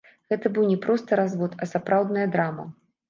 [0.31, 2.67] Гэта быў не проста развод, а сапраўдная драма.